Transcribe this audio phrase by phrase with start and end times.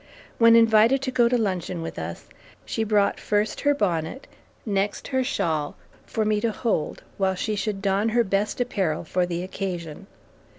[0.39, 2.25] When invited to go to luncheon with us,
[2.65, 4.25] she brought first her bonnet,
[4.65, 5.75] next her shawl,
[6.07, 10.07] for me to hold while she should don her best apparel for the occasion.